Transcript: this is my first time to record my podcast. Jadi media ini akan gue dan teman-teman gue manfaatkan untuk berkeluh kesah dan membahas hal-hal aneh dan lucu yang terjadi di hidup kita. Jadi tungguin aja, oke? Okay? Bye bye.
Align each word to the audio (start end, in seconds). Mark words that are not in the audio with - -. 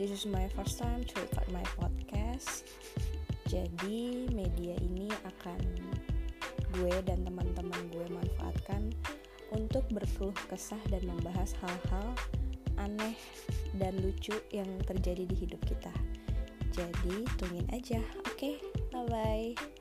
this 0.00 0.10
is 0.10 0.24
my 0.24 0.48
first 0.56 0.80
time 0.80 1.04
to 1.04 1.12
record 1.20 1.44
my 1.52 1.60
podcast. 1.76 2.64
Jadi 3.44 4.32
media 4.32 4.72
ini 4.80 5.12
akan 5.28 5.60
gue 6.72 6.94
dan 7.04 7.20
teman-teman 7.20 7.76
gue 7.92 8.08
manfaatkan 8.08 8.96
untuk 9.52 9.84
berkeluh 9.92 10.32
kesah 10.48 10.80
dan 10.88 11.04
membahas 11.04 11.52
hal-hal 11.60 12.16
aneh 12.80 13.12
dan 13.76 13.92
lucu 14.00 14.32
yang 14.48 14.72
terjadi 14.88 15.28
di 15.28 15.36
hidup 15.36 15.60
kita. 15.68 15.92
Jadi 16.72 17.28
tungguin 17.36 17.68
aja, 17.68 18.00
oke? 18.24 18.40
Okay? 18.40 18.56
Bye 18.88 19.04
bye. 19.04 19.79